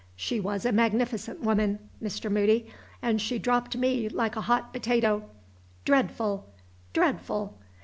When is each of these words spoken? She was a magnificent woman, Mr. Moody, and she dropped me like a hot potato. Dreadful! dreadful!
She 0.15 0.39
was 0.39 0.65
a 0.65 0.71
magnificent 0.71 1.41
woman, 1.41 1.77
Mr. 2.01 2.31
Moody, 2.31 2.65
and 3.03 3.21
she 3.21 3.37
dropped 3.37 3.77
me 3.77 4.09
like 4.09 4.35
a 4.35 4.41
hot 4.41 4.73
potato. 4.73 5.29
Dreadful! 5.85 6.49
dreadful! 6.91 7.55